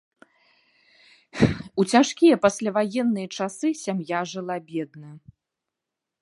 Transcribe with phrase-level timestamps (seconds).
[1.83, 5.11] У цяжкія пасляваенныя часы сям'я жыла бедна.